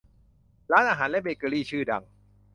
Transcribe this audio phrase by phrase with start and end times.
[0.71, 2.03] ร้านอาหารและเบเกอรี่ชื่อดัง